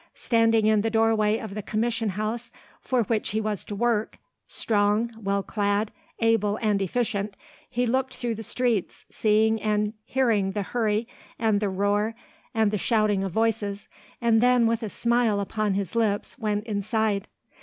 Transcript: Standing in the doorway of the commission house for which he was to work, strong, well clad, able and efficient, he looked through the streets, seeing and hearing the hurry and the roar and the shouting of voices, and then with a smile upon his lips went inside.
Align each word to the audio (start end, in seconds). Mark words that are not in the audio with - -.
Standing 0.15 0.65
in 0.65 0.81
the 0.81 0.89
doorway 0.89 1.37
of 1.37 1.53
the 1.53 1.61
commission 1.61 2.09
house 2.09 2.51
for 2.79 3.03
which 3.03 3.29
he 3.29 3.39
was 3.39 3.63
to 3.65 3.75
work, 3.75 4.17
strong, 4.47 5.11
well 5.21 5.43
clad, 5.43 5.91
able 6.21 6.57
and 6.59 6.81
efficient, 6.81 7.37
he 7.69 7.85
looked 7.85 8.15
through 8.15 8.33
the 8.33 8.41
streets, 8.41 9.05
seeing 9.11 9.61
and 9.61 9.93
hearing 10.03 10.53
the 10.53 10.63
hurry 10.63 11.07
and 11.37 11.59
the 11.59 11.69
roar 11.69 12.15
and 12.51 12.71
the 12.71 12.79
shouting 12.79 13.23
of 13.23 13.31
voices, 13.31 13.87
and 14.19 14.41
then 14.41 14.65
with 14.65 14.81
a 14.81 14.89
smile 14.89 15.39
upon 15.39 15.75
his 15.75 15.93
lips 15.93 16.35
went 16.39 16.65
inside. 16.65 17.27